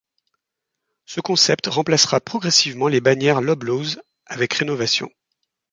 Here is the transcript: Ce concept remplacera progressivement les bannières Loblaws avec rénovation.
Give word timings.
Ce 1.05 1.21
concept 1.21 1.67
remplacera 1.67 2.19
progressivement 2.19 2.87
les 2.87 3.01
bannières 3.01 3.39
Loblaws 3.39 4.01
avec 4.25 4.51
rénovation. 4.55 5.11